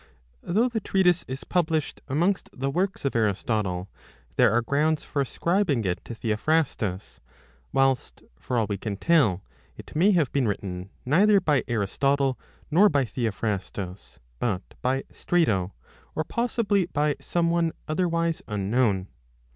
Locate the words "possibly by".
16.23-17.15